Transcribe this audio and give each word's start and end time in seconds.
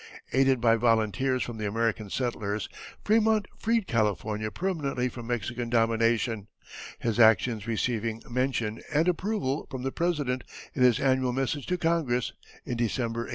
Aided 0.33 0.59
by 0.59 0.77
volunteers 0.77 1.43
from 1.43 1.59
the 1.59 1.67
American 1.67 2.09
settlers 2.09 2.67
Frémont 3.05 3.45
freed 3.59 3.85
California 3.85 4.49
permanently 4.49 5.09
from 5.09 5.27
Mexican 5.27 5.69
domination, 5.69 6.47
his 6.97 7.19
actions 7.19 7.67
receiving 7.67 8.19
mention 8.27 8.81
and 8.91 9.07
approval 9.07 9.67
from 9.69 9.83
the 9.83 9.91
President 9.91 10.43
in 10.73 10.81
his 10.81 10.99
Annual 10.99 11.33
Message 11.33 11.67
to 11.67 11.77
Congress, 11.77 12.33
in 12.65 12.77
December, 12.77 13.25
1846. 13.25 13.29